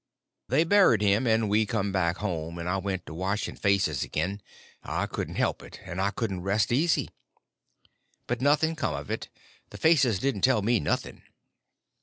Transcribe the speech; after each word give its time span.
They 0.47 0.63
buried 0.63 1.03
him, 1.03 1.27
and 1.27 1.47
we 1.47 1.67
come 1.67 1.91
back 1.91 2.17
home, 2.17 2.57
and 2.57 2.67
I 2.67 2.77
went 2.77 3.05
to 3.05 3.13
watching 3.13 3.55
faces 3.55 4.03
again—I 4.03 5.05
couldn't 5.05 5.35
help 5.35 5.61
it, 5.61 5.79
and 5.85 6.01
I 6.01 6.09
couldn't 6.09 6.41
rest 6.41 6.71
easy. 6.71 7.11
But 8.25 8.41
nothing 8.41 8.75
come 8.75 8.95
of 8.95 9.11
it; 9.11 9.29
the 9.69 9.77
faces 9.77 10.17
didn't 10.17 10.41
tell 10.41 10.63
me 10.63 10.79
nothing. 10.79 11.21